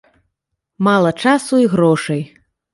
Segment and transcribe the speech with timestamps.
[0.87, 2.21] Мала часу і грошай.